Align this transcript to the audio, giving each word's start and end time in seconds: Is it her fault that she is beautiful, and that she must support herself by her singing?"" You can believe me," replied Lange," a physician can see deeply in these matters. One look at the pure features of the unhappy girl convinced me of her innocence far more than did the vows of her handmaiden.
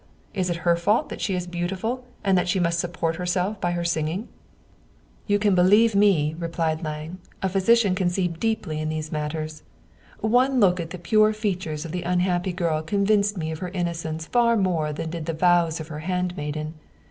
Is 0.33 0.49
it 0.49 0.55
her 0.65 0.75
fault 0.75 1.09
that 1.09 1.21
she 1.21 1.35
is 1.35 1.45
beautiful, 1.45 2.03
and 2.23 2.35
that 2.35 2.47
she 2.47 2.59
must 2.59 2.79
support 2.79 3.17
herself 3.17 3.61
by 3.61 3.73
her 3.73 3.85
singing?"" 3.85 4.29
You 5.27 5.37
can 5.37 5.53
believe 5.53 5.93
me," 5.93 6.35
replied 6.39 6.83
Lange," 6.83 7.19
a 7.43 7.47
physician 7.49 7.93
can 7.93 8.09
see 8.09 8.27
deeply 8.27 8.79
in 8.79 8.89
these 8.89 9.11
matters. 9.11 9.61
One 10.19 10.59
look 10.59 10.79
at 10.79 10.89
the 10.89 10.97
pure 10.97 11.33
features 11.33 11.85
of 11.85 11.91
the 11.91 12.01
unhappy 12.01 12.51
girl 12.51 12.81
convinced 12.81 13.37
me 13.37 13.51
of 13.51 13.59
her 13.59 13.69
innocence 13.69 14.25
far 14.25 14.57
more 14.57 14.91
than 14.91 15.11
did 15.11 15.27
the 15.27 15.33
vows 15.33 15.79
of 15.79 15.89
her 15.89 15.99
handmaiden. 15.99 16.73